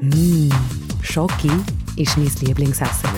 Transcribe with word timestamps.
Mmh, 0.00 0.48
Schoki 1.02 1.50
ist 1.96 2.16
mein 2.16 2.30
Lieblingsessen. 2.40 3.08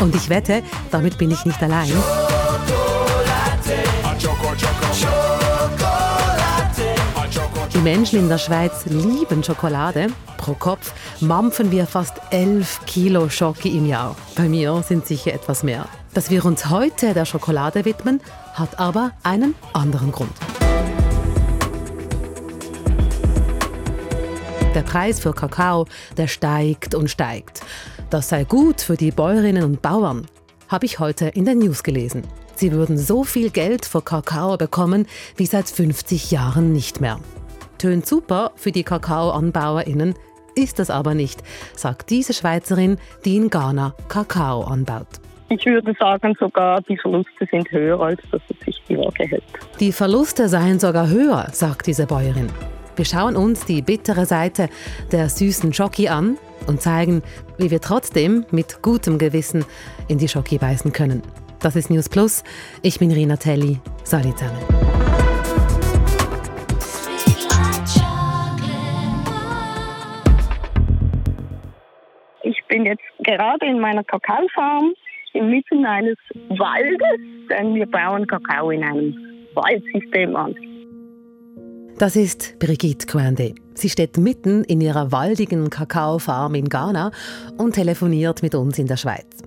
Und 0.00 0.14
ich 0.14 0.28
wette, 0.28 0.62
damit 0.90 1.16
bin 1.16 1.30
ich 1.30 1.44
nicht 1.46 1.62
allein. 1.62 1.90
Die 7.72 7.78
Menschen 7.78 8.18
in 8.18 8.28
der 8.28 8.38
Schweiz 8.38 8.84
lieben 8.84 9.42
Schokolade. 9.42 10.08
Pro 10.36 10.52
Kopf 10.52 10.92
mampfen 11.20 11.70
wir 11.70 11.86
fast 11.86 12.20
11 12.30 12.80
Kilo 12.84 13.30
Schoki 13.30 13.78
im 13.78 13.86
Jahr. 13.86 14.14
Bei 14.34 14.46
mir 14.48 14.84
sind 14.86 15.06
sicher 15.06 15.32
etwas 15.32 15.62
mehr. 15.62 15.86
Dass 16.12 16.28
wir 16.28 16.44
uns 16.44 16.68
heute 16.68 17.14
der 17.14 17.24
Schokolade 17.24 17.86
widmen, 17.86 18.20
hat 18.52 18.78
aber 18.78 19.12
einen 19.22 19.54
anderen 19.72 20.12
Grund. 20.12 20.32
Der 24.76 24.82
Preis 24.82 25.20
für 25.20 25.32
Kakao, 25.32 25.86
der 26.18 26.26
steigt 26.26 26.94
und 26.94 27.10
steigt. 27.10 27.62
Das 28.10 28.28
sei 28.28 28.44
gut 28.44 28.82
für 28.82 28.98
die 28.98 29.10
Bäuerinnen 29.10 29.64
und 29.64 29.80
Bauern, 29.80 30.26
habe 30.68 30.84
ich 30.84 30.98
heute 30.98 31.28
in 31.28 31.46
den 31.46 31.60
News 31.60 31.82
gelesen. 31.82 32.24
Sie 32.56 32.72
würden 32.72 32.98
so 32.98 33.24
viel 33.24 33.48
Geld 33.48 33.86
für 33.86 34.02
Kakao 34.02 34.58
bekommen 34.58 35.06
wie 35.38 35.46
seit 35.46 35.70
50 35.70 36.30
Jahren 36.30 36.74
nicht 36.74 37.00
mehr. 37.00 37.20
Tönt 37.78 38.04
super 38.04 38.52
für 38.56 38.70
die 38.70 38.82
Kakaoanbauerinnen, 38.82 40.14
ist 40.54 40.78
es 40.78 40.90
aber 40.90 41.14
nicht, 41.14 41.42
sagt 41.74 42.10
diese 42.10 42.34
Schweizerin, 42.34 42.98
die 43.24 43.36
in 43.36 43.48
Ghana 43.48 43.94
Kakao 44.08 44.60
anbaut. 44.64 45.08
Ich 45.48 45.64
würde 45.64 45.94
sagen, 45.98 46.36
sogar 46.38 46.82
die 46.82 46.98
Verluste 46.98 47.48
sind 47.50 47.70
höher, 47.70 47.98
als 47.98 48.20
dass 48.30 48.42
es 48.50 48.62
sich 48.66 48.82
die 48.90 48.98
Waage 48.98 49.24
hält. 49.24 49.42
Die 49.80 49.92
Verluste 49.92 50.50
seien 50.50 50.78
sogar 50.78 51.08
höher, 51.08 51.48
sagt 51.52 51.86
diese 51.86 52.04
Bäuerin. 52.04 52.50
Wir 52.96 53.04
schauen 53.04 53.36
uns 53.36 53.66
die 53.66 53.82
bittere 53.82 54.24
Seite 54.24 54.70
der 55.12 55.28
süßen 55.28 55.74
Schoki 55.74 56.08
an 56.08 56.38
und 56.66 56.80
zeigen, 56.80 57.22
wie 57.58 57.70
wir 57.70 57.82
trotzdem 57.82 58.46
mit 58.50 58.80
gutem 58.80 59.18
Gewissen 59.18 59.66
in 60.08 60.16
die 60.16 60.28
Schoki 60.28 60.56
beißen 60.56 60.94
können. 60.94 61.22
Das 61.60 61.76
ist 61.76 61.90
News 61.90 62.08
Plus. 62.08 62.42
Ich 62.82 62.98
bin 62.98 63.12
Rina 63.12 63.36
Telli. 63.36 63.80
Salut 64.02 64.38
zusammen. 64.38 64.58
Ich 72.44 72.64
bin 72.68 72.86
jetzt 72.86 73.04
gerade 73.18 73.66
in 73.66 73.78
meiner 73.78 74.04
Kakaofarm 74.04 74.94
inmitten 75.34 75.84
eines 75.84 76.16
Waldes, 76.48 77.20
denn 77.50 77.74
wir 77.74 77.86
bauen 77.86 78.26
Kakao 78.26 78.70
in 78.70 78.82
einem 78.82 79.14
Waldsystem 79.54 80.34
an. 80.34 80.54
Das 81.98 82.14
ist 82.14 82.58
Brigitte 82.58 83.06
Quende. 83.06 83.54
Sie 83.72 83.88
steht 83.88 84.18
mitten 84.18 84.64
in 84.64 84.82
ihrer 84.82 85.12
waldigen 85.12 85.70
Kakaofarm 85.70 86.54
in 86.54 86.68
Ghana 86.68 87.10
und 87.56 87.74
telefoniert 87.74 88.42
mit 88.42 88.54
uns 88.54 88.78
in 88.78 88.86
der 88.86 88.98
Schweiz. 88.98 89.42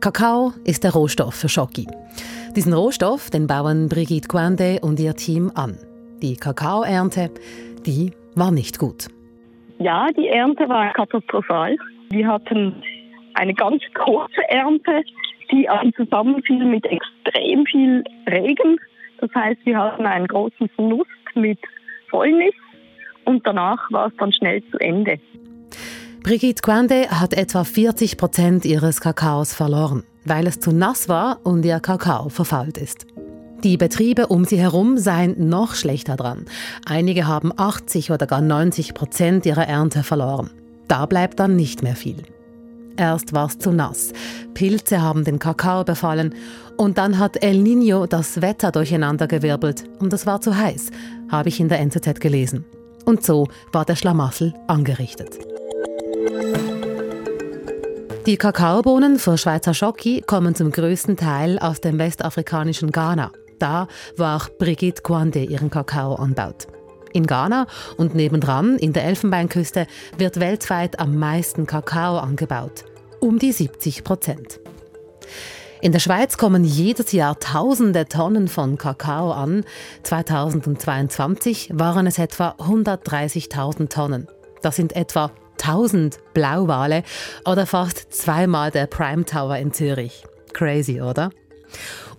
Kakao 0.00 0.52
ist 0.64 0.84
der 0.84 0.92
Rohstoff 0.92 1.34
für 1.34 1.48
Schoki. 1.48 1.88
Diesen 2.54 2.72
Rohstoff 2.72 3.30
den 3.30 3.48
bauen 3.48 3.88
Brigitte 3.88 4.28
Quende 4.28 4.78
und 4.80 5.00
ihr 5.00 5.16
Team 5.16 5.50
an. 5.56 5.76
Die 6.22 6.36
Kakaoernte, 6.36 7.32
die 7.84 8.12
war 8.36 8.52
nicht 8.52 8.78
gut. 8.78 9.08
Ja, 9.80 10.06
die 10.16 10.28
Ernte 10.28 10.68
war 10.68 10.92
katastrophal. 10.92 11.76
Wir 12.10 12.28
hatten 12.28 12.80
eine 13.34 13.54
ganz 13.54 13.82
kurze 13.94 14.48
Ernte, 14.50 15.02
die 15.50 15.66
zusammenfiel 15.96 16.64
mit 16.64 16.86
extrem 16.86 17.66
viel 17.66 18.04
Regen. 18.28 18.78
Das 19.18 19.34
heißt, 19.34 19.58
wir 19.64 19.76
hatten 19.76 20.06
einen 20.06 20.28
großen 20.28 20.68
Verlust 20.76 21.10
mit 21.34 21.58
Fäulnis 22.10 22.54
und 23.24 23.46
danach 23.46 23.90
war 23.90 24.08
es 24.08 24.12
dann 24.18 24.32
schnell 24.32 24.62
zu 24.70 24.78
Ende. 24.78 25.18
Brigitte 26.22 26.62
Quande 26.62 27.08
hat 27.10 27.34
etwa 27.34 27.64
40 27.64 28.16
Prozent 28.16 28.64
ihres 28.64 29.00
Kakaos 29.00 29.54
verloren, 29.54 30.04
weil 30.24 30.46
es 30.46 30.60
zu 30.60 30.72
nass 30.72 31.08
war 31.08 31.40
und 31.44 31.64
ihr 31.64 31.80
Kakao 31.80 32.28
verfault 32.28 32.78
ist. 32.78 33.06
Die 33.64 33.76
Betriebe 33.76 34.26
um 34.26 34.44
sie 34.44 34.58
herum 34.58 34.98
seien 34.98 35.48
noch 35.48 35.74
schlechter 35.74 36.16
dran. 36.16 36.46
Einige 36.84 37.26
haben 37.26 37.52
80 37.56 38.10
oder 38.10 38.26
gar 38.26 38.40
90 38.40 38.94
Prozent 38.94 39.46
ihrer 39.46 39.66
Ernte 39.68 40.02
verloren. 40.02 40.50
Da 40.88 41.06
bleibt 41.06 41.38
dann 41.38 41.54
nicht 41.54 41.82
mehr 41.82 41.94
viel. 41.94 42.22
Erst 42.96 43.32
war 43.32 43.46
es 43.46 43.58
zu 43.58 43.72
nass. 43.72 44.12
Pilze 44.54 45.00
haben 45.00 45.24
den 45.24 45.38
Kakao 45.38 45.84
befallen 45.84 46.34
und 46.76 46.98
dann 46.98 47.18
hat 47.18 47.42
El 47.42 47.56
Niño 47.56 48.06
das 48.06 48.42
Wetter 48.42 48.72
durcheinandergewirbelt 48.72 49.84
und 49.98 50.12
es 50.12 50.26
war 50.26 50.40
zu 50.40 50.56
heiß, 50.56 50.90
habe 51.30 51.48
ich 51.48 51.60
in 51.60 51.68
der 51.68 51.80
NZZ 51.80 52.20
gelesen. 52.20 52.64
Und 53.04 53.24
so 53.24 53.48
war 53.72 53.84
der 53.84 53.96
Schlamassel 53.96 54.54
angerichtet. 54.68 55.38
Die 58.26 58.36
Kakaobohnen 58.36 59.18
für 59.18 59.36
Schweizer 59.36 59.74
Schoki 59.74 60.22
kommen 60.24 60.54
zum 60.54 60.70
größten 60.70 61.16
Teil 61.16 61.58
aus 61.58 61.80
dem 61.80 61.98
westafrikanischen 61.98 62.92
Ghana. 62.92 63.32
Da, 63.58 63.88
wo 64.16 64.24
auch 64.24 64.48
Brigitte 64.58 65.02
Kwande 65.02 65.42
ihren 65.42 65.70
Kakao 65.70 66.14
anbaut. 66.14 66.68
In 67.12 67.26
Ghana 67.26 67.66
und 67.96 68.14
nebendran 68.14 68.76
in 68.76 68.92
der 68.92 69.04
Elfenbeinküste 69.04 69.86
wird 70.16 70.40
weltweit 70.40 70.98
am 70.98 71.18
meisten 71.18 71.66
Kakao 71.66 72.18
angebaut. 72.18 72.84
Um 73.20 73.38
die 73.38 73.52
70 73.52 74.02
Prozent. 74.02 74.60
In 75.82 75.92
der 75.92 75.98
Schweiz 75.98 76.38
kommen 76.38 76.64
jedes 76.64 77.12
Jahr 77.12 77.38
tausende 77.38 78.06
Tonnen 78.06 78.48
von 78.48 78.78
Kakao 78.78 79.32
an. 79.32 79.64
2022 80.04 81.70
waren 81.74 82.06
es 82.06 82.18
etwa 82.18 82.54
130.000 82.58 83.88
Tonnen. 83.88 84.28
Das 84.62 84.76
sind 84.76 84.94
etwa 84.94 85.32
1000 85.60 86.18
Blauwale 86.34 87.02
oder 87.44 87.66
fast 87.66 88.14
zweimal 88.14 88.70
der 88.70 88.86
Prime 88.86 89.24
Tower 89.24 89.56
in 89.56 89.72
Zürich. 89.72 90.24
Crazy, 90.52 91.00
oder? 91.00 91.30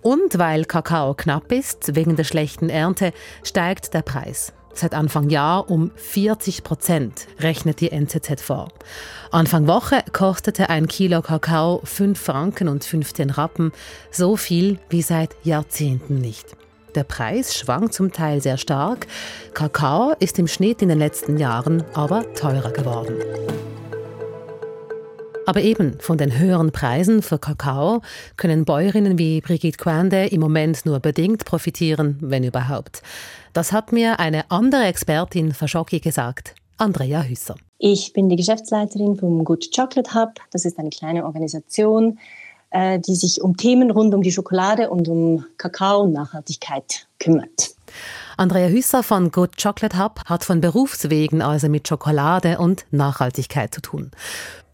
Und 0.02 0.38
weil 0.38 0.66
Kakao 0.66 1.14
knapp 1.14 1.50
ist, 1.50 1.94
wegen 1.94 2.16
der 2.16 2.24
schlechten 2.24 2.68
Ernte, 2.68 3.12
steigt 3.42 3.94
der 3.94 4.02
Preis 4.02 4.52
seit 4.74 4.94
Anfang 4.94 5.30
Jahr 5.30 5.70
um 5.70 5.90
40 5.96 6.64
Prozent, 6.64 7.26
rechnet 7.40 7.80
die 7.80 7.90
NZZ 7.90 8.40
vor. 8.40 8.68
Anfang 9.30 9.66
Woche 9.66 10.02
kostete 10.12 10.70
ein 10.70 10.86
Kilo 10.86 11.22
Kakao 11.22 11.80
5 11.84 12.20
Franken 12.20 12.68
und 12.68 12.84
15 12.84 13.30
Rappen, 13.30 13.72
so 14.10 14.36
viel 14.36 14.78
wie 14.88 15.02
seit 15.02 15.36
Jahrzehnten 15.42 16.18
nicht. 16.18 16.56
Der 16.94 17.04
Preis 17.04 17.56
schwankt 17.56 17.94
zum 17.94 18.12
Teil 18.12 18.40
sehr 18.40 18.56
stark. 18.56 19.06
Kakao 19.52 20.14
ist 20.20 20.38
im 20.38 20.46
Schnitt 20.46 20.82
in 20.82 20.88
den 20.88 20.98
letzten 20.98 21.38
Jahren 21.38 21.82
aber 21.94 22.32
teurer 22.34 22.70
geworden. 22.70 23.16
Aber 25.46 25.60
eben 25.60 25.98
von 26.00 26.16
den 26.16 26.38
höheren 26.38 26.72
Preisen 26.72 27.20
für 27.20 27.38
Kakao 27.38 28.00
können 28.36 28.64
Bäuerinnen 28.64 29.18
wie 29.18 29.40
Brigitte 29.40 29.76
Quande 29.76 30.26
im 30.26 30.40
Moment 30.40 30.86
nur 30.86 31.00
bedingt 31.00 31.44
profitieren, 31.44 32.16
wenn 32.20 32.44
überhaupt. 32.44 33.02
Das 33.52 33.72
hat 33.72 33.92
mir 33.92 34.18
eine 34.20 34.50
andere 34.50 34.84
Expertin 34.84 35.52
für 35.52 35.68
Schoki 35.68 36.00
gesagt, 36.00 36.54
Andrea 36.78 37.22
Hüsser. 37.22 37.56
Ich 37.78 38.12
bin 38.14 38.28
die 38.28 38.36
Geschäftsleiterin 38.36 39.16
vom 39.16 39.44
Good 39.44 39.68
Chocolate 39.74 40.14
Hub. 40.14 40.40
Das 40.50 40.64
ist 40.64 40.78
eine 40.78 40.90
kleine 40.90 41.24
Organisation, 41.26 42.18
äh, 42.70 42.98
die 42.98 43.14
sich 43.14 43.42
um 43.42 43.56
Themen 43.56 43.90
rund 43.90 44.14
um 44.14 44.22
die 44.22 44.32
Schokolade 44.32 44.88
und 44.88 45.08
um 45.08 45.44
Kakao 45.58 46.02
und 46.02 46.12
Nachhaltigkeit 46.12 47.06
kümmert. 47.18 47.74
Andrea 48.36 48.68
Hüsser 48.68 49.04
von 49.04 49.30
Good 49.30 49.62
Chocolate 49.62 49.98
Hub 49.98 50.20
hat 50.26 50.44
von 50.44 50.60
Berufswegen 50.60 51.40
also 51.40 51.68
mit 51.68 51.86
Schokolade 51.86 52.58
und 52.58 52.84
Nachhaltigkeit 52.90 53.72
zu 53.72 53.80
tun. 53.80 54.10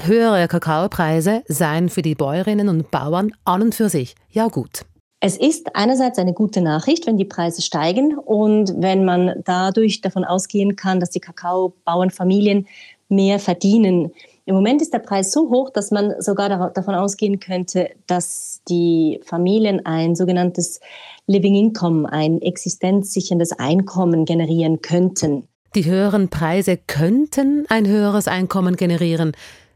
Höhere 0.00 0.48
Kakaopreise 0.48 1.42
seien 1.46 1.90
für 1.90 2.02
die 2.02 2.14
Bäuerinnen 2.14 2.70
und 2.70 2.90
Bauern 2.90 3.32
an 3.44 3.60
und 3.60 3.74
für 3.74 3.90
sich 3.90 4.14
ja 4.30 4.48
gut. 4.48 4.86
Es 5.22 5.36
ist 5.36 5.76
einerseits 5.76 6.18
eine 6.18 6.32
gute 6.32 6.62
Nachricht, 6.62 7.06
wenn 7.06 7.18
die 7.18 7.26
Preise 7.26 7.60
steigen 7.60 8.16
und 8.16 8.72
wenn 8.78 9.04
man 9.04 9.34
dadurch 9.44 10.00
davon 10.00 10.24
ausgehen 10.24 10.76
kann, 10.76 10.98
dass 10.98 11.10
die 11.10 11.20
Kakaobauernfamilien 11.20 12.66
mehr 13.10 13.38
verdienen. 13.38 14.12
Im 14.46 14.54
Moment 14.54 14.80
ist 14.80 14.94
der 14.94 15.00
Preis 15.00 15.30
so 15.30 15.50
hoch, 15.50 15.68
dass 15.68 15.90
man 15.90 16.14
sogar 16.20 16.70
davon 16.70 16.94
ausgehen 16.94 17.38
könnte, 17.38 17.90
dass 18.06 18.62
die 18.66 19.20
Familien 19.22 19.84
ein 19.84 20.16
sogenanntes 20.16 20.80
Living 21.26 21.54
Income, 21.54 22.10
ein 22.10 22.40
existenzsicherndes 22.40 23.52
Einkommen 23.52 24.24
generieren 24.24 24.80
könnten. 24.80 25.46
Die 25.74 25.84
höheren 25.84 26.30
Preise 26.30 26.78
könnten 26.78 27.66
ein 27.68 27.86
höheres 27.86 28.26
Einkommen 28.26 28.76
generieren, 28.76 29.32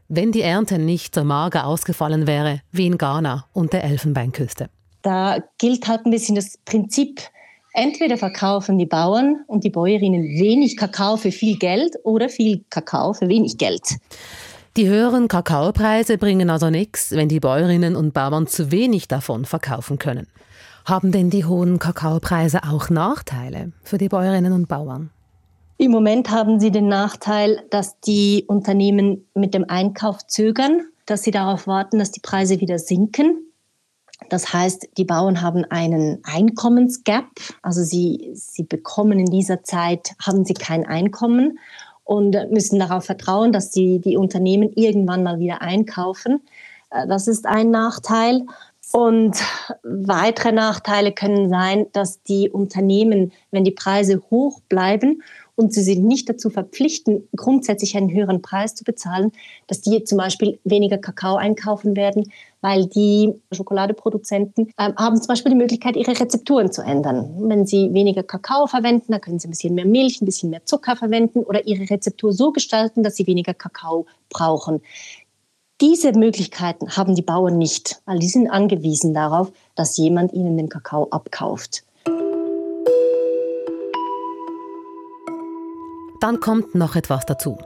wenn 0.07 0.31
die 0.31 0.41
Ernte 0.41 0.79
nicht 0.79 1.13
so 1.13 1.23
mager 1.23 1.67
ausgefallen 1.67 2.25
wäre 2.25 2.61
wie 2.71 2.87
in 2.87 2.97
Ghana 2.97 3.45
und 3.53 3.73
der 3.73 3.83
Elfenbeinküste. 3.83 4.69
Da 5.05 5.37
gilt 5.59 5.87
halt 5.87 6.07
ein 6.07 6.09
bisschen 6.09 6.33
das 6.33 6.57
Prinzip, 6.65 7.21
entweder 7.73 8.17
verkaufen 8.17 8.79
die 8.79 8.87
Bauern 8.87 9.43
und 9.45 9.63
die 9.63 9.69
Bäuerinnen 9.69 10.23
wenig 10.23 10.77
Kakao 10.77 11.15
für 11.15 11.31
viel 11.31 11.59
Geld 11.59 11.95
oder 12.03 12.27
viel 12.27 12.65
Kakao 12.71 13.13
für 13.13 13.27
wenig 13.27 13.59
Geld. 13.59 13.83
Die 14.75 14.87
höheren 14.87 15.27
Kakaopreise 15.27 16.17
bringen 16.17 16.49
also 16.49 16.71
nichts, 16.71 17.11
wenn 17.11 17.29
die 17.29 17.39
Bäuerinnen 17.39 17.95
und 17.95 18.15
Bauern 18.15 18.47
zu 18.47 18.71
wenig 18.71 19.07
davon 19.07 19.45
verkaufen 19.45 19.99
können. 19.99 20.25
Haben 20.85 21.11
denn 21.11 21.29
die 21.29 21.45
hohen 21.45 21.77
Kakaopreise 21.77 22.61
auch 22.63 22.89
Nachteile 22.89 23.73
für 23.83 23.99
die 23.99 24.09
Bäuerinnen 24.09 24.53
und 24.53 24.67
Bauern? 24.67 25.11
Im 25.77 25.91
Moment 25.91 26.31
haben 26.31 26.59
sie 26.59 26.71
den 26.71 26.87
Nachteil, 26.87 27.61
dass 27.69 27.99
die 27.99 28.45
Unternehmen 28.47 29.27
mit 29.35 29.53
dem 29.53 29.69
Einkauf 29.69 30.25
zögern, 30.25 30.81
dass 31.05 31.21
sie 31.21 31.31
darauf 31.31 31.67
warten, 31.67 31.99
dass 31.99 32.09
die 32.09 32.21
Preise 32.21 32.59
wieder 32.59 32.79
sinken. 32.79 33.45
Das 34.29 34.53
heißt, 34.53 34.89
die 34.97 35.05
Bauern 35.05 35.41
haben 35.41 35.65
einen 35.65 36.19
Einkommensgap, 36.23 37.25
also 37.61 37.83
sie, 37.83 38.31
sie 38.33 38.63
bekommen 38.63 39.19
in 39.19 39.25
dieser 39.25 39.63
Zeit, 39.63 40.15
haben 40.25 40.45
sie 40.45 40.53
kein 40.53 40.85
Einkommen 40.85 41.59
und 42.03 42.35
müssen 42.51 42.79
darauf 42.79 43.05
vertrauen, 43.05 43.51
dass 43.51 43.71
die, 43.71 43.99
die 43.99 44.15
Unternehmen 44.15 44.71
irgendwann 44.75 45.23
mal 45.23 45.39
wieder 45.39 45.61
einkaufen. 45.61 46.41
Äh, 46.91 47.07
das 47.07 47.27
ist 47.27 47.45
ein 47.45 47.71
Nachteil. 47.71 48.45
Und 48.91 49.43
weitere 49.83 50.51
Nachteile 50.51 51.11
können 51.11 51.49
sein, 51.49 51.87
dass 51.91 52.21
die 52.21 52.49
Unternehmen, 52.49 53.33
wenn 53.51 53.63
die 53.63 53.71
Preise 53.71 54.21
hoch 54.29 54.61
bleiben 54.69 55.23
und 55.55 55.73
sie 55.73 55.81
sind 55.81 56.05
nicht 56.05 56.29
dazu 56.29 56.49
verpflichten, 56.49 57.27
grundsätzlich 57.35 57.95
einen 57.95 58.11
höheren 58.11 58.41
Preis 58.41 58.75
zu 58.75 58.83
bezahlen, 58.83 59.31
dass 59.67 59.81
die 59.81 60.03
zum 60.03 60.17
Beispiel 60.17 60.59
weniger 60.63 60.97
Kakao 60.97 61.35
einkaufen 61.35 61.95
werden, 61.95 62.31
weil 62.61 62.87
die 62.87 63.33
Schokoladeproduzenten 63.51 64.71
äh, 64.77 64.91
haben 64.97 65.17
zum 65.17 65.27
Beispiel 65.27 65.51
die 65.51 65.57
Möglichkeit, 65.57 65.95
ihre 65.95 66.19
Rezepturen 66.19 66.71
zu 66.71 66.81
ändern. 66.81 67.49
Wenn 67.49 67.65
sie 67.65 67.93
weniger 67.93 68.23
Kakao 68.23 68.67
verwenden, 68.67 69.11
dann 69.11 69.21
können 69.21 69.39
sie 69.39 69.47
ein 69.47 69.51
bisschen 69.51 69.75
mehr 69.75 69.85
Milch, 69.85 70.21
ein 70.21 70.25
bisschen 70.25 70.49
mehr 70.49 70.65
Zucker 70.65 70.95
verwenden 70.95 71.39
oder 71.39 71.65
ihre 71.67 71.89
Rezeptur 71.89 72.33
so 72.33 72.51
gestalten, 72.51 73.03
dass 73.03 73.15
sie 73.15 73.27
weniger 73.27 73.53
Kakao 73.53 74.05
brauchen. 74.29 74.81
Diese 75.81 76.13
Möglichkeiten 76.13 76.95
haben 76.95 77.15
die 77.15 77.21
Bauern 77.21 77.57
nicht, 77.57 78.01
weil 78.05 78.19
die 78.19 78.29
sind 78.29 78.49
angewiesen 78.49 79.13
darauf, 79.13 79.51
dass 79.75 79.97
jemand 79.97 80.31
ihnen 80.31 80.55
den 80.55 80.69
Kakao 80.69 81.09
abkauft. 81.09 81.83
Dann 86.21 86.39
kommt 86.39 86.75
noch 86.75 86.95
etwas 86.95 87.25
dazu. 87.25 87.57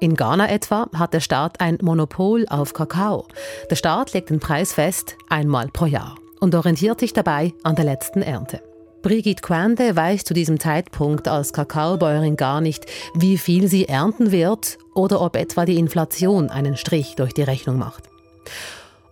In 0.00 0.14
Ghana 0.14 0.48
etwa 0.48 0.88
hat 0.94 1.12
der 1.12 1.20
Staat 1.20 1.60
ein 1.60 1.78
Monopol 1.82 2.46
auf 2.48 2.72
Kakao. 2.72 3.26
Der 3.68 3.76
Staat 3.76 4.12
legt 4.12 4.30
den 4.30 4.38
Preis 4.38 4.72
fest, 4.72 5.16
einmal 5.28 5.68
pro 5.68 5.86
Jahr, 5.86 6.14
und 6.40 6.54
orientiert 6.54 7.00
sich 7.00 7.12
dabei 7.12 7.52
an 7.64 7.74
der 7.74 7.84
letzten 7.84 8.22
Ernte. 8.22 8.62
Brigitte 9.02 9.42
Quende 9.42 9.94
weiß 9.94 10.24
zu 10.24 10.34
diesem 10.34 10.58
Zeitpunkt 10.58 11.28
als 11.28 11.52
Kakaobäuerin 11.52 12.36
gar 12.36 12.60
nicht, 12.60 12.86
wie 13.14 13.38
viel 13.38 13.68
sie 13.68 13.88
ernten 13.88 14.32
wird 14.32 14.78
oder 14.94 15.20
ob 15.20 15.36
etwa 15.36 15.64
die 15.64 15.78
Inflation 15.78 16.50
einen 16.50 16.76
Strich 16.76 17.14
durch 17.16 17.32
die 17.32 17.42
Rechnung 17.42 17.78
macht. 17.78 18.04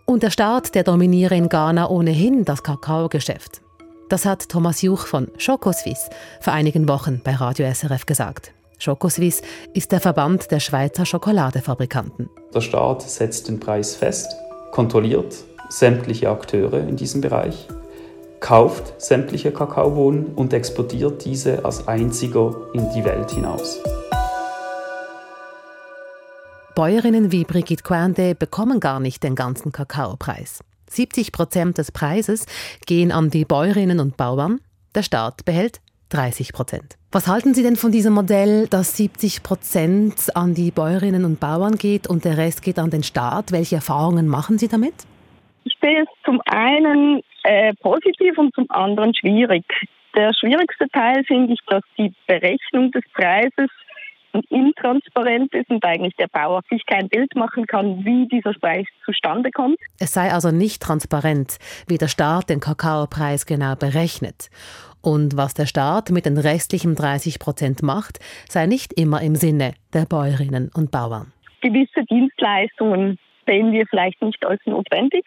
Und 0.04 0.22
der 0.22 0.30
Staat, 0.30 0.74
der 0.74 0.84
dominiere 0.84 1.36
in 1.36 1.48
Ghana 1.48 1.88
ohnehin 1.88 2.44
das 2.44 2.62
Kakaogeschäft. 2.62 3.60
Das 4.08 4.24
hat 4.24 4.48
Thomas 4.48 4.82
Juch 4.82 5.06
von 5.06 5.28
Schokoswiss 5.36 6.08
vor 6.40 6.52
einigen 6.52 6.88
Wochen 6.88 7.20
bei 7.24 7.34
Radio 7.34 7.72
SRF 7.72 8.06
gesagt. 8.06 8.52
Schokoswiss 8.78 9.42
ist 9.74 9.92
der 9.92 10.00
Verband 10.00 10.50
der 10.50 10.60
Schweizer 10.60 11.06
Schokoladefabrikanten. 11.06 12.28
Der 12.54 12.60
Staat 12.60 13.02
setzt 13.02 13.48
den 13.48 13.58
Preis 13.58 13.94
fest, 13.94 14.28
kontrolliert 14.72 15.34
sämtliche 15.68 16.30
Akteure 16.30 16.80
in 16.80 16.96
diesem 16.96 17.20
Bereich, 17.20 17.66
kauft 18.40 19.00
sämtliche 19.00 19.52
Kakaobohnen 19.52 20.34
und 20.34 20.52
exportiert 20.52 21.24
diese 21.24 21.64
als 21.64 21.88
einziger 21.88 22.54
in 22.72 22.88
die 22.94 23.04
Welt 23.04 23.30
hinaus. 23.30 23.78
Bäuerinnen 26.74 27.32
wie 27.32 27.44
Brigitte 27.44 27.82
Quande 27.82 28.34
bekommen 28.34 28.80
gar 28.80 29.00
nicht 29.00 29.22
den 29.22 29.34
ganzen 29.34 29.72
Kakaopreis. 29.72 30.60
70 30.90 31.32
Prozent 31.32 31.78
des 31.78 31.90
Preises 31.90 32.44
gehen 32.84 33.10
an 33.10 33.30
die 33.30 33.44
Bäuerinnen 33.44 33.98
und 33.98 34.16
Bauern, 34.16 34.60
der 34.94 35.02
Staat 35.02 35.44
behält 35.44 35.80
30 36.10 36.52
Prozent. 36.52 36.96
Was 37.12 37.28
halten 37.28 37.54
Sie 37.54 37.62
denn 37.62 37.76
von 37.76 37.92
diesem 37.92 38.14
Modell, 38.14 38.68
dass 38.68 38.96
70 38.96 39.42
Prozent 39.42 40.36
an 40.36 40.54
die 40.54 40.70
Bäuerinnen 40.70 41.24
und 41.24 41.40
Bauern 41.40 41.76
geht 41.76 42.06
und 42.06 42.24
der 42.24 42.36
Rest 42.36 42.62
geht 42.62 42.78
an 42.78 42.90
den 42.90 43.02
Staat? 43.02 43.52
Welche 43.52 43.76
Erfahrungen 43.76 44.28
machen 44.28 44.58
Sie 44.58 44.68
damit? 44.68 44.94
Ich 45.64 45.76
sehe 45.80 46.02
es 46.02 46.08
zum 46.24 46.40
einen 46.46 47.22
äh, 47.42 47.74
positiv 47.74 48.38
und 48.38 48.54
zum 48.54 48.70
anderen 48.70 49.14
schwierig. 49.14 49.64
Der 50.16 50.32
schwierigste 50.32 50.88
Teil 50.88 51.24
finde 51.24 51.52
ich, 51.52 51.60
dass 51.66 51.82
die 51.98 52.12
Berechnung 52.26 52.90
des 52.92 53.02
Preises 53.12 53.70
intransparent 54.50 55.52
ist 55.54 55.70
und 55.70 55.84
eigentlich 55.84 56.14
der 56.16 56.28
Bauer 56.28 56.62
sich 56.70 56.84
kein 56.86 57.08
Bild 57.08 57.34
machen 57.34 57.66
kann, 57.66 58.04
wie 58.04 58.28
dieser 58.28 58.52
Preis 58.54 58.86
zustande 59.04 59.50
kommt. 59.50 59.78
Es 59.98 60.12
sei 60.12 60.32
also 60.32 60.50
nicht 60.50 60.82
transparent, 60.82 61.58
wie 61.86 61.98
der 61.98 62.08
Staat 62.08 62.50
den 62.50 62.60
Kakaopreis 62.60 63.46
genau 63.46 63.74
berechnet. 63.76 64.50
Und 65.06 65.36
was 65.36 65.54
der 65.54 65.66
Staat 65.66 66.10
mit 66.10 66.26
den 66.26 66.36
restlichen 66.36 66.96
30 66.96 67.38
Prozent 67.38 67.80
macht, 67.80 68.18
sei 68.48 68.66
nicht 68.66 68.92
immer 68.92 69.22
im 69.22 69.36
Sinne 69.36 69.74
der 69.94 70.04
Bäuerinnen 70.04 70.68
und 70.74 70.90
Bauern. 70.90 71.32
Gewisse 71.60 72.04
Dienstleistungen 72.10 73.16
sehen 73.46 73.70
wir 73.70 73.86
vielleicht 73.86 74.20
nicht 74.20 74.44
als 74.44 74.60
notwendig. 74.66 75.24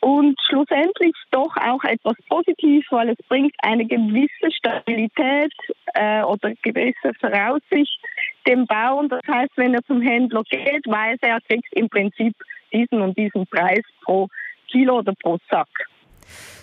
Und 0.00 0.40
schlussendlich 0.48 1.12
doch 1.30 1.54
auch 1.58 1.84
etwas 1.84 2.14
Positives, 2.30 2.86
weil 2.88 3.10
es 3.10 3.18
bringt 3.28 3.54
eine 3.58 3.84
gewisse 3.84 4.50
Stabilität 4.50 5.52
äh, 5.92 6.22
oder 6.22 6.54
gewisse 6.62 7.12
Voraussicht 7.20 8.00
dem 8.46 8.64
Bauern. 8.64 9.10
Das 9.10 9.20
heißt, 9.28 9.52
wenn 9.56 9.74
er 9.74 9.84
zum 9.84 10.00
Händler 10.00 10.42
geht, 10.48 10.86
weiß 10.86 11.18
er, 11.20 11.34
er 11.34 11.40
kriegt 11.42 11.70
im 11.74 11.90
Prinzip 11.90 12.34
diesen 12.72 13.02
und 13.02 13.18
diesen 13.18 13.46
Preis 13.46 13.84
pro 14.06 14.28
Kilo 14.70 15.00
oder 15.00 15.12
pro 15.22 15.36
Sack. 15.50 15.68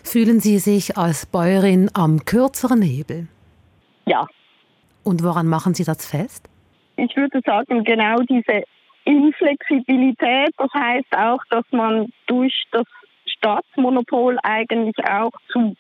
Fühlen 0.04 0.40
Sie 0.40 0.60
sich 0.60 0.98
als 0.98 1.26
Bäuerin 1.26 1.90
am 1.94 2.26
kürzeren 2.26 2.82
Hebel? 2.82 3.28
Ja. 4.06 4.28
Und 5.04 5.24
woran 5.24 5.48
machen 5.48 5.74
Sie 5.74 5.84
das 5.84 6.06
fest? 6.06 6.48
Ich 6.96 7.16
würde 7.16 7.42
sagen, 7.46 7.84
genau 7.84 8.18
diese 8.30 8.64
Inflexibilität. 9.06 10.50
Das 10.58 10.72
heißt 10.74 11.14
auch, 11.16 11.40
dass 11.50 11.66
man 11.72 12.12
durch 12.28 12.66
das 12.72 12.86
Staatsmonopol 13.26 14.38
eigentlich 14.44 14.96
auch 15.06 15.32
zu 15.52 15.76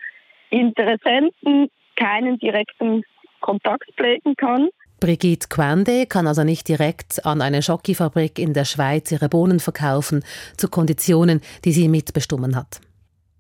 Interessenten 0.49 1.69
keinen 1.95 2.37
direkten 2.39 3.03
Kontakt 3.41 3.89
pflegen 3.97 4.35
kann. 4.35 4.69
Brigitte 4.99 5.47
Quande 5.49 6.07
kann 6.07 6.25
also 6.25 6.43
nicht 6.43 6.67
direkt 6.67 7.25
an 7.25 7.41
eine 7.41 7.61
Schokifabrik 7.61 8.39
in 8.39 8.53
der 8.53 8.65
Schweiz 8.65 9.11
ihre 9.11 9.29
Bohnen 9.29 9.59
verkaufen, 9.59 10.23
zu 10.57 10.69
Konditionen, 10.69 11.41
die 11.65 11.71
sie 11.71 11.87
mitbestimmen 11.87 12.55
hat. 12.55 12.81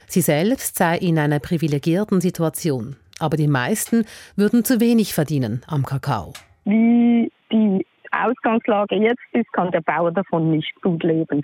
Sie 0.07 0.21
selbst 0.21 0.77
sei 0.77 0.97
in 0.97 1.19
einer 1.19 1.39
privilegierten 1.39 2.21
Situation, 2.21 2.95
aber 3.19 3.35
die 3.35 3.47
meisten 3.47 4.05
würden 4.37 4.63
zu 4.63 4.79
wenig 4.79 5.13
verdienen 5.13 5.61
am 5.67 5.85
Kakao. 5.85 6.31
Wie 6.63 7.29
die 7.51 7.85
Ausgangslage 8.11 8.95
jetzt 8.95 9.21
ist, 9.33 9.51
kann 9.51 9.69
der 9.71 9.81
Bauer 9.81 10.11
davon 10.13 10.51
nicht 10.51 10.73
gut 10.81 11.03
leben. 11.03 11.41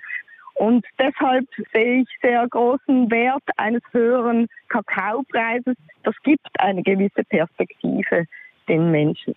Und 0.54 0.86
deshalb 0.98 1.46
sehe 1.74 2.02
ich 2.02 2.08
sehr 2.22 2.46
großen 2.48 3.10
Wert 3.10 3.42
eines 3.58 3.82
höheren 3.92 4.46
Kakaopreises. 4.68 5.76
Das 6.04 6.14
gibt 6.22 6.48
eine 6.58 6.82
gewisse 6.82 7.24
Perspektive 7.24 8.26
den 8.68 8.90
Menschen. 8.90 9.34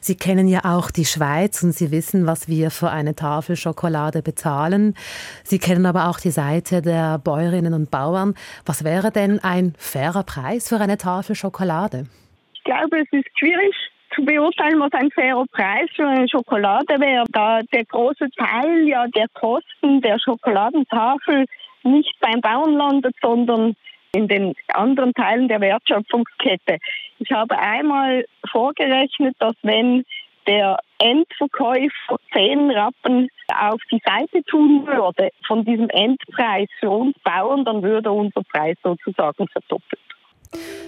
Sie 0.00 0.16
kennen 0.16 0.48
ja 0.48 0.60
auch 0.64 0.90
die 0.90 1.04
Schweiz 1.04 1.62
und 1.62 1.72
Sie 1.72 1.90
wissen, 1.90 2.26
was 2.26 2.48
wir 2.48 2.70
für 2.70 2.90
eine 2.90 3.14
Tafel 3.14 3.56
Schokolade 3.56 4.22
bezahlen. 4.22 4.94
Sie 5.42 5.58
kennen 5.58 5.86
aber 5.86 6.08
auch 6.08 6.20
die 6.20 6.30
Seite 6.30 6.82
der 6.82 7.18
Bäuerinnen 7.18 7.74
und 7.74 7.90
Bauern. 7.90 8.34
Was 8.64 8.84
wäre 8.84 9.10
denn 9.10 9.40
ein 9.40 9.74
fairer 9.78 10.22
Preis 10.22 10.68
für 10.68 10.78
eine 10.78 10.98
Tafel 10.98 11.34
Schokolade? 11.34 12.06
Ich 12.54 12.64
glaube, 12.64 13.00
es 13.00 13.08
ist 13.12 13.26
schwierig 13.38 13.74
zu 14.14 14.24
beurteilen, 14.24 14.80
was 14.80 14.92
ein 14.92 15.10
fairer 15.10 15.44
Preis 15.52 15.88
für 15.94 16.06
eine 16.06 16.28
Schokolade 16.28 17.00
wäre, 17.00 17.24
da 17.32 17.60
der 17.72 17.84
große 17.84 18.28
Teil 18.36 18.88
ja 18.88 19.06
der 19.08 19.26
Kosten 19.34 20.00
der 20.00 20.18
Schokoladentafel 20.18 21.46
nicht 21.82 22.14
beim 22.20 22.40
Bauern 22.40 22.74
landet, 22.74 23.14
sondern 23.20 23.74
in 24.16 24.28
den 24.28 24.54
anderen 24.72 25.12
Teilen 25.12 25.48
der 25.48 25.60
Wertschöpfungskette. 25.60 26.78
Ich 27.18 27.30
habe 27.30 27.58
einmal 27.58 28.24
vorgerechnet, 28.50 29.36
dass 29.38 29.54
wenn 29.62 30.04
der 30.46 30.78
Endverkäufer 30.98 32.18
10 32.32 32.70
Rappen 32.70 33.28
auf 33.52 33.80
die 33.90 34.00
Seite 34.04 34.44
tun 34.44 34.86
würde 34.86 35.30
von 35.46 35.64
diesem 35.64 35.88
Endpreis 35.90 36.68
für 36.80 36.90
uns 36.90 37.14
Bauern, 37.24 37.64
dann 37.64 37.82
würde 37.82 38.10
unser 38.10 38.42
Preis 38.42 38.76
sozusagen 38.82 39.46
verdoppelt. 39.48 40.00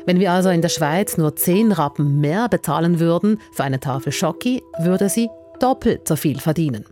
Wenn 0.06 0.20
wir 0.20 0.30
also 0.30 0.50
in 0.50 0.62
der 0.62 0.68
Schweiz 0.68 1.18
nur 1.18 1.34
10 1.34 1.72
Rappen 1.72 2.20
mehr 2.20 2.48
bezahlen 2.48 3.00
würden 3.00 3.40
für 3.52 3.64
eine 3.64 3.80
Tafel 3.80 4.12
Schoki, 4.12 4.62
würde 4.78 5.08
sie 5.08 5.28
doppelt 5.60 6.06
so 6.06 6.16
viel 6.16 6.38
verdienen. 6.38 6.84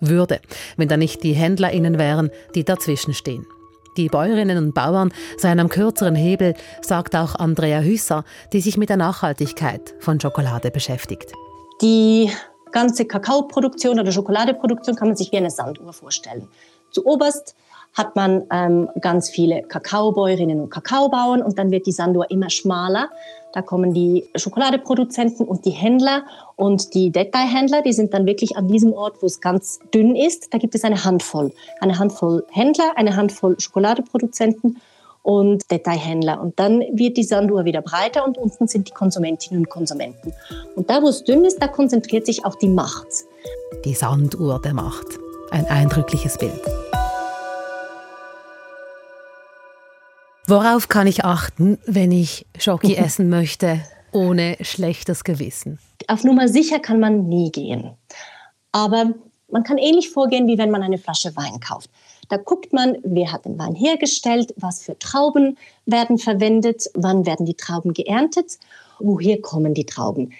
Würde, 0.00 0.40
wenn 0.76 0.88
da 0.88 0.96
nicht 0.96 1.22
die 1.22 1.34
HändlerInnen 1.34 1.98
wären, 1.98 2.30
die 2.54 2.64
dazwischen 2.64 3.14
stehen. 3.14 3.46
Die 3.96 4.08
Bäuerinnen 4.08 4.58
und 4.58 4.74
Bauern 4.74 5.12
seien 5.38 5.60
am 5.60 5.68
kürzeren 5.68 6.16
Hebel, 6.16 6.54
sagt 6.82 7.14
auch 7.14 7.36
Andrea 7.36 7.80
Hüsser, 7.80 8.24
die 8.52 8.60
sich 8.60 8.76
mit 8.76 8.88
der 8.88 8.96
Nachhaltigkeit 8.96 9.94
von 10.00 10.20
Schokolade 10.20 10.70
beschäftigt. 10.70 11.32
Die 11.80 12.30
ganze 12.72 13.04
Kakaoproduktion 13.04 14.00
oder 14.00 14.10
Schokoladeproduktion 14.10 14.96
kann 14.96 15.08
man 15.08 15.16
sich 15.16 15.30
wie 15.30 15.36
eine 15.36 15.50
Sanduhr 15.50 15.92
vorstellen. 15.92 16.48
Zu 16.90 17.06
oberst 17.06 17.54
hat 17.92 18.16
man 18.16 18.42
ähm, 18.50 18.88
ganz 19.00 19.30
viele 19.30 19.62
Kakaobäuerinnen 19.62 20.60
und 20.60 20.70
Kakaobauern 20.70 21.42
und 21.42 21.58
dann 21.58 21.70
wird 21.70 21.86
die 21.86 21.92
Sanduhr 21.92 22.28
immer 22.30 22.50
schmaler. 22.50 23.10
Da 23.54 23.62
kommen 23.62 23.94
die 23.94 24.28
Schokoladeproduzenten 24.34 25.46
und 25.46 25.64
die 25.64 25.70
Händler 25.70 26.24
und 26.56 26.92
die 26.92 27.10
Detailhändler, 27.10 27.82
die 27.82 27.92
sind 27.92 28.12
dann 28.12 28.26
wirklich 28.26 28.56
an 28.56 28.66
diesem 28.66 28.92
Ort, 28.92 29.22
wo 29.22 29.26
es 29.26 29.40
ganz 29.40 29.78
dünn 29.94 30.16
ist. 30.16 30.52
Da 30.52 30.58
gibt 30.58 30.74
es 30.74 30.82
eine 30.82 31.04
Handvoll. 31.04 31.52
Eine 31.80 32.00
Handvoll 32.00 32.44
Händler, 32.50 32.92
eine 32.96 33.14
Handvoll 33.14 33.58
Schokoladeproduzenten 33.60 34.80
und 35.22 35.70
Detailhändler. 35.70 36.40
Und 36.40 36.58
dann 36.58 36.80
wird 36.80 37.16
die 37.16 37.22
Sanduhr 37.22 37.64
wieder 37.64 37.80
breiter 37.80 38.26
und 38.26 38.38
unten 38.38 38.66
sind 38.66 38.88
die 38.88 38.92
Konsumentinnen 38.92 39.60
und 39.60 39.70
Konsumenten. 39.70 40.32
Und 40.74 40.90
da, 40.90 41.00
wo 41.00 41.08
es 41.08 41.22
dünn 41.22 41.44
ist, 41.44 41.62
da 41.62 41.68
konzentriert 41.68 42.26
sich 42.26 42.44
auch 42.44 42.56
die 42.56 42.68
Macht. 42.68 43.06
Die 43.84 43.94
Sanduhr 43.94 44.60
der 44.60 44.74
Macht. 44.74 45.06
Ein 45.52 45.66
eindrückliches 45.66 46.38
Bild. 46.38 46.60
Worauf 50.46 50.88
kann 50.88 51.06
ich 51.06 51.24
achten, 51.24 51.78
wenn 51.86 52.12
ich 52.12 52.46
Schoki 52.58 52.94
essen 52.96 53.28
möchte, 53.28 53.80
ohne 54.12 54.56
schlechtes 54.60 55.24
Gewissen? 55.24 55.78
Auf 56.06 56.22
Nummer 56.22 56.48
sicher 56.48 56.80
kann 56.80 57.00
man 57.00 57.28
nie 57.28 57.50
gehen. 57.50 57.92
Aber 58.72 59.14
man 59.50 59.62
kann 59.62 59.78
ähnlich 59.78 60.10
vorgehen, 60.10 60.46
wie 60.46 60.58
wenn 60.58 60.70
man 60.70 60.82
eine 60.82 60.98
Flasche 60.98 61.34
Wein 61.36 61.60
kauft. 61.60 61.88
Da 62.28 62.36
guckt 62.36 62.72
man, 62.72 62.96
wer 63.04 63.32
hat 63.32 63.44
den 63.44 63.58
Wein 63.58 63.74
hergestellt, 63.74 64.52
was 64.56 64.82
für 64.82 64.98
Trauben 64.98 65.56
werden 65.86 66.18
verwendet, 66.18 66.90
wann 66.94 67.26
werden 67.26 67.46
die 67.46 67.54
Trauben 67.54 67.92
geerntet, 67.92 68.58
woher 68.98 69.40
kommen 69.40 69.74
die 69.74 69.86
Trauben. 69.86 70.32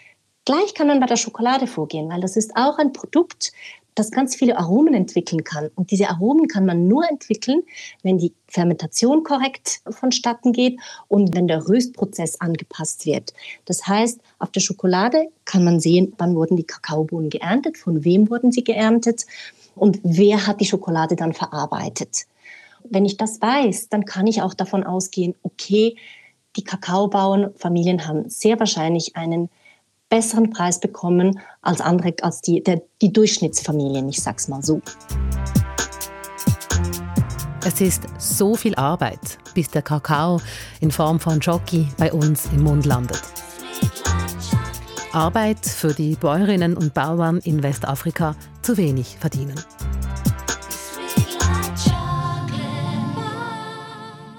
Gleich 0.44 0.74
kann 0.74 0.88
man 0.88 1.00
bei 1.00 1.06
der 1.06 1.16
Schokolade 1.16 1.66
vorgehen, 1.66 2.10
weil 2.10 2.20
das 2.20 2.36
ist 2.36 2.54
auch 2.56 2.78
ein 2.78 2.92
Produkt, 2.92 3.52
das 3.94 4.10
ganz 4.10 4.34
viele 4.34 4.58
Aromen 4.58 4.94
entwickeln 4.94 5.44
kann. 5.44 5.70
Und 5.76 5.90
diese 5.90 6.08
Aromen 6.08 6.48
kann 6.48 6.66
man 6.66 6.88
nur 6.88 7.08
entwickeln, 7.08 7.62
wenn 8.02 8.18
die 8.18 8.32
Fermentation 8.48 9.22
korrekt 9.22 9.80
vonstatten 9.88 10.52
geht 10.52 10.80
und 11.08 11.34
wenn 11.34 11.46
der 11.46 11.68
Röstprozess 11.68 12.40
angepasst 12.40 13.06
wird. 13.06 13.32
Das 13.64 13.86
heißt, 13.86 14.20
auf 14.38 14.50
der 14.50 14.60
Schokolade 14.60 15.28
kann 15.44 15.64
man 15.64 15.80
sehen, 15.80 16.12
wann 16.18 16.34
wurden 16.34 16.56
die 16.56 16.64
Kakaobohnen 16.64 17.30
geerntet, 17.30 17.78
von 17.78 18.04
wem 18.04 18.30
wurden 18.30 18.50
sie 18.50 18.64
geerntet 18.64 19.26
und 19.76 20.00
wer 20.02 20.46
hat 20.46 20.60
die 20.60 20.66
Schokolade 20.66 21.16
dann 21.16 21.32
verarbeitet. 21.32 22.26
Wenn 22.84 23.04
ich 23.04 23.16
das 23.16 23.40
weiß, 23.40 23.88
dann 23.88 24.04
kann 24.04 24.26
ich 24.26 24.42
auch 24.42 24.54
davon 24.54 24.84
ausgehen, 24.84 25.34
okay, 25.42 25.96
die 26.56 26.64
Kakaobauernfamilien 26.64 28.06
haben 28.06 28.28
sehr 28.28 28.58
wahrscheinlich 28.58 29.16
einen 29.16 29.48
besseren 30.08 30.50
Preis 30.50 30.80
bekommen 30.80 31.40
als 31.62 31.80
andere, 31.80 32.14
als 32.22 32.40
die, 32.40 32.62
der, 32.62 32.82
die 33.02 33.12
Durchschnittsfamilien, 33.12 34.08
ich 34.08 34.22
sag's 34.22 34.48
mal 34.48 34.62
so. 34.62 34.80
Es 37.66 37.80
ist 37.80 38.02
so 38.18 38.54
viel 38.54 38.74
Arbeit, 38.74 39.38
bis 39.54 39.70
der 39.70 39.82
Kakao 39.82 40.40
in 40.80 40.90
Form 40.90 41.18
von 41.18 41.40
Jockey 41.40 41.88
bei 41.98 42.12
uns 42.12 42.46
im 42.52 42.62
Mund 42.62 42.84
landet. 42.84 43.22
Arbeit, 45.12 45.64
für 45.64 45.94
die 45.94 46.16
Bäuerinnen 46.16 46.76
und 46.76 46.92
Bauern 46.92 47.38
in 47.44 47.62
Westafrika 47.62 48.34
zu 48.62 48.76
wenig 48.76 49.16
verdienen. 49.18 49.54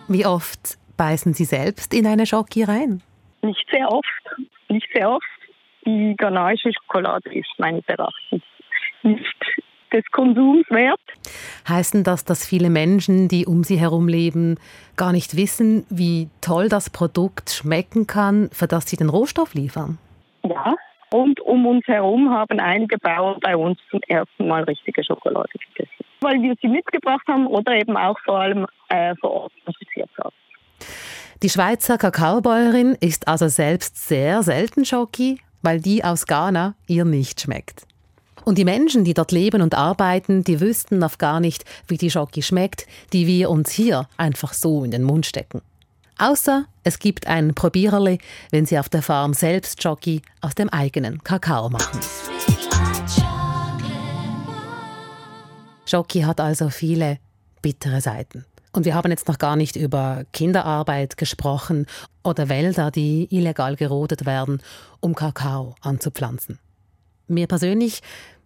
Wie 0.08 0.26
oft 0.26 0.78
beißen 0.98 1.34
Sie 1.34 1.46
selbst 1.46 1.94
in 1.94 2.06
eine 2.06 2.24
Jockey 2.24 2.64
rein? 2.64 3.02
Nicht 3.42 3.66
sehr 3.72 3.92
oft. 3.92 4.06
Nicht 4.70 4.88
sehr 4.94 5.10
oft 5.10 5.26
die 5.86 6.15
ghanaische 6.18 6.72
Schokolade 6.74 7.34
ist 7.34 7.50
meines 7.58 7.84
Erachtens 7.88 8.44
nicht 9.04 9.46
des 9.94 10.04
Konsums 10.12 10.65
wert. 10.70 11.00
Heißt 11.68 11.94
denn 11.94 12.04
das, 12.04 12.25
dass 12.25 12.46
viele 12.46 12.70
Menschen, 12.70 13.27
die 13.27 13.46
um 13.46 13.63
sie 13.63 13.80
herum 13.80 14.08
leben, 14.08 14.58
gar 14.98 15.12
nicht 15.12 15.38
wissen, 15.38 15.86
wie 15.89 16.30
toll 16.42 16.70
das 16.70 16.89
Produkt 16.89 17.50
schmecken 17.50 18.08
kann, 18.08 18.50
für 18.51 18.68
das 18.68 18.88
sie 18.88 18.98
den 18.98 19.10
Rohstoff 19.10 19.54
liefern? 19.54 19.98
Ja, 20.44 20.75
und 21.12 21.39
um 21.42 21.65
uns 21.65 21.88
herum 21.88 22.30
haben 22.30 22.60
einige 22.60 22.98
Bauern 22.98 23.39
bei 23.42 23.56
uns 23.56 23.80
zum 23.89 24.01
ersten 24.08 24.48
Mal 24.48 24.63
richtige 24.63 25.04
Schokolade 25.04 25.50
gegessen. 25.70 26.06
Weil 26.22 26.42
wir 26.42 26.56
sie 26.62 26.68
mitgebracht 26.68 27.25
haben 27.27 27.48
oder 27.48 27.74
eben 27.74 27.96
auch 27.96 28.18
vor 28.25 28.39
allem 28.39 28.65
äh, 28.89 29.15
vor 29.22 29.32
Ort 29.32 29.54
produziert 29.63 30.10
haben. 30.22 30.36
Die 31.44 31.50
Schweizer 31.50 31.98
Kakaobäuerin 31.98 32.98
ist 33.00 33.27
also 33.27 33.48
selbst 33.48 34.08
sehr 34.08 34.42
selten 34.44 34.84
Schoki, 34.84 35.39
weil 35.66 35.82
die 35.82 36.04
aus 36.04 36.28
Ghana 36.28 36.76
ihr 36.88 37.04
nicht 37.04 37.42
schmeckt. 37.42 37.86
Und 38.46 38.60
die 38.60 38.66
Menschen, 38.66 39.04
die 39.04 39.16
dort 39.16 39.32
leben 39.32 39.64
und 39.64 39.74
arbeiten, 39.74 40.44
die 40.44 40.62
wüssten 40.62 41.00
noch 41.00 41.18
gar 41.18 41.40
nicht, 41.40 41.66
wie 41.88 41.98
die 41.98 42.12
Schoki 42.12 42.44
schmeckt, 42.44 42.86
die 43.12 43.26
wir 43.26 43.50
uns 43.50 43.72
hier 43.72 44.08
einfach 44.18 44.54
so 44.54 44.84
in 44.84 44.92
den 44.92 45.02
Mund 45.02 45.26
stecken. 45.26 45.62
Außer 46.20 46.66
es 46.84 47.00
gibt 47.00 47.26
ein 47.26 47.56
Probiererli, 47.56 48.20
wenn 48.52 48.68
sie 48.68 48.78
auf 48.78 48.88
der 48.88 49.02
Farm 49.02 49.34
selbst 49.34 49.82
Schoki 49.82 50.22
aus 50.42 50.54
dem 50.54 50.70
eigenen 50.70 51.24
Kakao 51.24 51.70
machen. 51.70 52.00
Schoki 55.88 56.22
hat 56.22 56.40
also 56.40 56.70
viele 56.70 57.18
bittere 57.62 58.02
Seiten. 58.02 58.46
Und 58.75 58.84
wir 58.84 58.94
haben 58.94 59.10
jetzt 59.10 59.29
noch 59.29 59.38
gar 59.38 59.55
nicht 59.55 59.77
über 59.77 60.25
Kinderarbeit 60.34 61.15
gesprochen 61.15 61.86
oder 62.24 62.50
Wälder, 62.50 62.91
die 62.91 63.25
illegal 63.32 63.77
gerodet 63.77 64.25
werden, 64.25 64.62
um 65.00 65.15
Kakao 65.15 65.75
anzupflanzen. 65.79 66.60
Mir 67.27 67.48
persönlich 67.48 68.01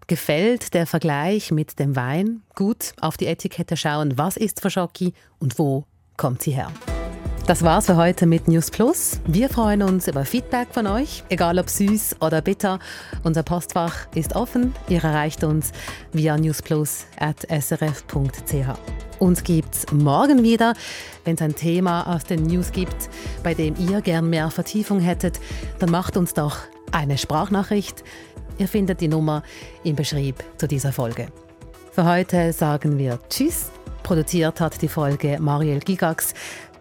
gefällt 0.06 0.76
der 0.76 0.86
Vergleich 0.86 1.50
mit 1.52 1.80
dem 1.80 1.96
Wein. 1.96 2.44
Gut 2.54 2.94
auf 3.02 3.18
die 3.18 3.26
Etikette 3.26 3.76
schauen, 3.76 4.20
was 4.20 4.38
ist 4.38 4.62
für 4.62 4.70
Schoki 4.70 5.16
und 5.40 5.58
wo 5.58 5.86
kommt 6.16 6.44
sie 6.44 6.52
her. 6.52 6.72
Das 7.48 7.64
war's 7.64 7.88
für 7.88 7.96
heute 7.96 8.28
mit 8.28 8.48
News 8.48 8.70
Plus. 8.70 9.20
Wir 9.26 9.50
freuen 9.50 9.82
uns 9.82 10.08
über 10.08 10.26
Feedback 10.26 10.68
von 10.72 10.86
euch, 10.86 11.24
egal 11.30 11.58
ob 11.58 11.72
süß 11.72 12.18
oder 12.22 12.44
bitter. 12.44 12.78
Unser 13.24 13.42
Postfach 13.42 14.06
ist 14.14 14.36
offen. 14.36 14.76
Ihr 14.90 15.04
erreicht 15.04 15.44
uns 15.44 15.72
via 16.14 16.38
newsplus.srf.ch. 16.38 18.99
Uns 19.20 19.44
gibt's 19.44 19.86
morgen 19.92 20.44
wieder, 20.44 20.74
wenn 21.26 21.36
es 21.36 21.42
ein 21.42 21.56
Thema 21.56 22.16
aus 22.16 22.24
den 22.24 22.44
News 22.44 22.72
gibt, 22.72 23.10
bei 23.44 23.54
dem 23.54 23.76
ihr 23.78 24.02
gern 24.02 24.30
mehr 24.30 24.50
Vertiefung 24.50 25.00
hättet, 25.00 25.40
dann 25.80 25.92
macht 25.92 26.16
uns 26.18 26.34
doch 26.34 26.58
eine 26.92 27.18
Sprachnachricht. 27.18 28.04
Ihr 28.58 28.68
findet 28.68 29.02
die 29.02 29.08
Nummer 29.08 29.44
im 29.84 29.96
Beschrieb 29.96 30.36
zu 30.58 30.68
dieser 30.68 30.92
Folge. 30.92 31.28
Für 31.92 32.06
heute 32.06 32.54
sagen 32.54 32.98
wir 32.98 33.20
Tschüss. 33.30 33.72
Produziert 34.04 34.62
hat 34.62 34.82
die 34.82 34.88
Folge 34.88 35.38
Mariel 35.40 35.80
Gigax. 35.80 36.34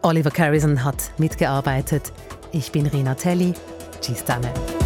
Oliver 0.03 0.31
Carrison 0.31 0.85
hat 0.85 1.11
mitgearbeitet. 1.19 2.13
Ich 2.53 2.71
bin 2.71 2.87
Rina 2.87 3.15
Telli. 3.15 3.53
Tschüss 4.01 4.25
zusammen. 4.25 4.78